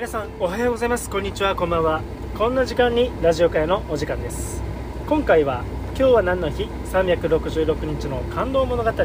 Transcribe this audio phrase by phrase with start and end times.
[0.00, 1.10] 皆さんおはようございます。
[1.10, 1.54] こんにちは。
[1.54, 2.00] こんばんは。
[2.34, 4.62] こんな時間にラジオ会のお時間です。
[5.06, 8.88] 今回は今日は何の日？366日の感動物語。
[8.88, 9.04] ある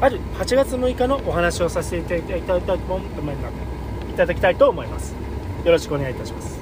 [0.00, 3.34] 8月6日のお話をさせていただきたいと思い
[4.10, 5.14] いただきたいと思います。
[5.64, 6.60] よろしくお願いいたします。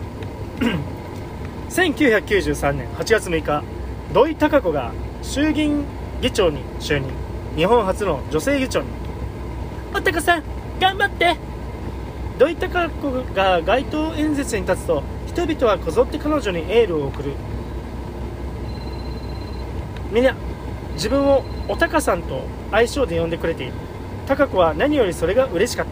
[1.71, 3.65] 1993年8月6日
[4.13, 5.87] 土井孝子が衆議院
[6.21, 7.11] 議長に就任。
[7.57, 8.89] 日本初の女性議長に。
[9.95, 10.43] おたかさん
[10.79, 11.50] 頑張って。
[12.41, 17.33] 土井孝子が街頭演説に立つと人々はこぞって彼女にエールを送る。
[20.11, 20.35] みんな
[20.95, 23.75] 自分をおたかさんと愛称で呼んでくれている。
[24.27, 25.87] 孝子は何よりそれが嬉しかっ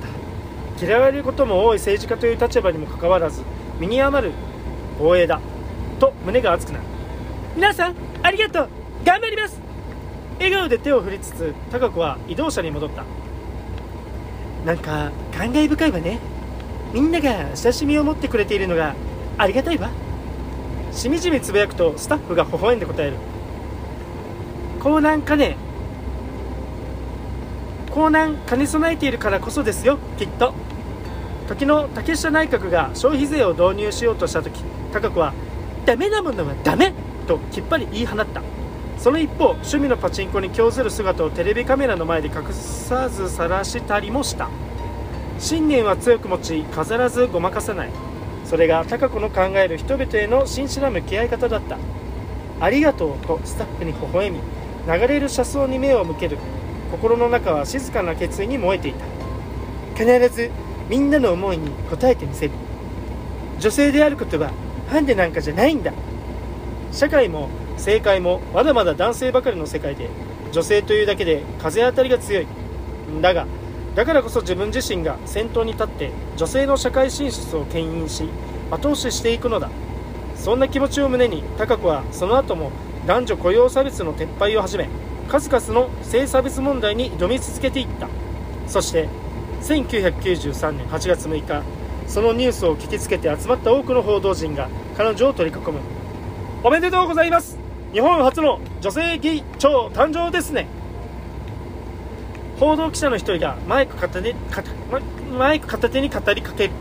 [0.78, 0.86] た。
[0.86, 3.42] 嫌われることも多い政治家という立場にもかかわらず
[3.78, 4.32] 身に余る
[4.96, 5.42] 光栄だ
[6.00, 6.84] と胸が熱くなる。
[7.56, 8.68] 皆さんありがとう。
[9.04, 9.60] 頑張ります。
[10.38, 13.04] 笑顔で手を振りつつ孝子は移動車に戻った。
[14.64, 16.18] なんか感慨深いわね。
[16.92, 18.94] みんなが親しみを持ってくれているのが
[19.36, 19.90] ありがたいわ。
[20.90, 23.16] しみじみつぶやくとスタッフが微笑んで答える。
[24.84, 25.56] 江南兼ね。
[27.94, 30.54] 江南兼ね備えているからこそですよきっと。
[31.48, 35.32] 時の竹下内閣が消費税を導入しようとした時高子は
[35.86, 36.92] ダメなものはダメ
[37.26, 38.42] ときっぱり言い放った。
[38.98, 44.48] その一方趣味のパチンコに興ずる姿をテレビカメラの前で隠さず晒したりもした。
[45.38, 47.90] 信念は強く持ち飾らずごまかさない。
[48.44, 51.78] それが貴子の考える人々への真摯な向き合い方だった。
[52.60, 54.40] ありがとうとスタッフに微笑み
[54.86, 56.38] 流れる車窓に目を向ける。
[56.90, 59.04] 心の中は静かな決意に燃えていた。
[59.94, 60.50] 必ず
[60.88, 62.52] みんなの思いに応えてみせる。
[63.60, 64.50] 女性であることは
[64.88, 65.92] ハンデなんかじゃないんだ。
[66.90, 70.08] 社会も政界もまだまだ男性ばかりの世界で
[70.50, 72.46] 女性というだけで風当たりが強い。
[73.20, 73.46] だが
[73.98, 78.28] だからこそ自分自身が先頭に立って女性の社会進出を牽引し
[78.70, 79.70] 後押ししていくのだ。
[80.36, 82.70] そんな気持ちを胸に高子はその後も
[83.08, 84.88] 男女雇用差別の撤廃をはじめ
[85.26, 88.08] 数々の性差別問題に挑み続けていった。
[88.68, 89.08] そして
[89.62, 91.64] 1993年8月6日
[92.06, 95.80] そのニュースを聞きつけて集まった多くの報道陣が彼女を取り囲む
[96.62, 97.58] おめでとうございます。
[97.92, 100.68] 日本初の女性議長誕生ですね。
[102.58, 104.34] 報道記者の一人がマイク片手
[105.36, 106.72] マイク片手に語りかける。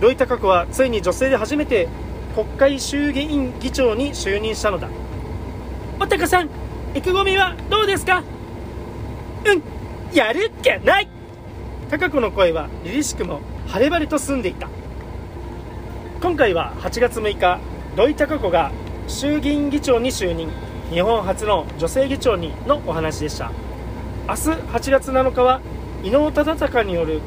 [0.00, 1.88] 土井孝子はついに女性で初めて
[2.34, 4.88] 国会衆議院議長に就任したのだ。
[6.00, 6.48] おたかさん
[6.94, 8.22] 意気込みはどうですか？
[9.46, 9.62] うん
[10.14, 11.08] やるっきゃない。
[11.90, 14.68] 孝子の声は凛々しくも晴れ晴れと澄んでいた。
[16.22, 17.58] 今回は8月6日
[17.96, 18.70] 土井孝子が
[19.08, 20.48] 衆議院議長に就任。
[20.90, 23.50] 日本初の女性議長にのお話でした。
[24.26, 25.60] 明日8月7日は
[26.02, 27.20] 伊能忠敬による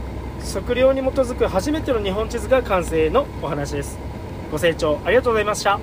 [0.52, 4.00] 測量に基づく初めての日本地図が完成のお話です。
[4.52, 5.80] ご清聴ありがとうございました。